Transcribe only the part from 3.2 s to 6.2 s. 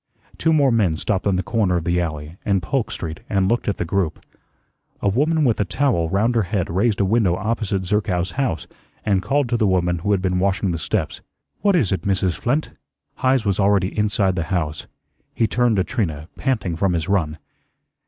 and looked at the group. A woman with a towel